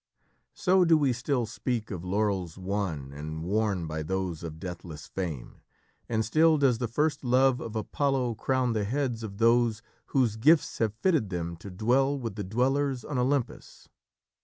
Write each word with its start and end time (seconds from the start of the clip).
So 0.55 0.83
do 0.83 0.97
we 0.97 1.13
still 1.13 1.45
speak 1.45 1.91
of 1.91 2.03
laurels 2.03 2.57
won, 2.57 3.13
and 3.13 3.43
worn 3.43 3.85
by 3.85 4.01
those 4.01 4.41
of 4.41 4.59
deathless 4.59 5.05
fame, 5.05 5.61
and 6.09 6.25
still 6.25 6.57
does 6.57 6.79
the 6.79 6.87
first 6.87 7.23
love 7.23 7.61
of 7.61 7.75
Apollo 7.75 8.33
crown 8.33 8.73
the 8.73 8.83
heads 8.83 9.21
of 9.21 9.37
those 9.37 9.83
whose 10.07 10.37
gifts 10.37 10.79
have 10.79 10.95
fitted 10.95 11.29
them 11.29 11.55
to 11.57 11.69
dwell 11.69 12.17
with 12.17 12.33
the 12.33 12.43
dwellers 12.43 13.05
on 13.05 13.19
Olympus. 13.19 13.89